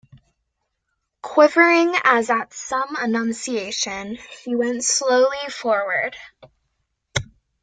Quivering 1.21 1.93
as 2.03 2.31
at 2.31 2.55
some 2.55 2.95
annunciation, 2.95 4.17
she 4.41 4.55
went 4.55 4.83
slowly 4.83 5.37
forward. 5.51 6.17